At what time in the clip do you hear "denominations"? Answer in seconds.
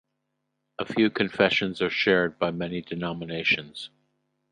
2.81-3.91